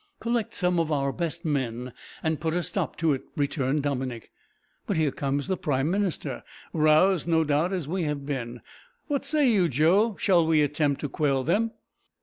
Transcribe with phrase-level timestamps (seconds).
[0.19, 1.93] "Collect some of our best men
[2.23, 4.31] and put a stop to it," returned Dominick;
[4.87, 6.41] "but here comes the prime minister
[6.73, 8.61] roused, no doubt, as we have been.
[9.05, 11.73] What say you, Joe; shall we attempt to quell them?"